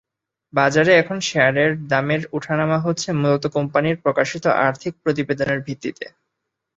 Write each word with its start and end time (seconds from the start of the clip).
বাজারে 0.53 0.91
এখন 0.95 1.17
শেয়ারের 1.21 1.71
দামের 1.91 2.21
ওঠানামা 2.33 2.77
হচ্ছে 2.79 3.09
মূলত 3.13 3.43
কোম্পানির 3.55 3.97
প্রকাশিত 4.03 4.45
আর্থিক 4.67 4.93
প্রতিবেদনের 5.03 5.59
ভিত্তিতে। 5.59 6.05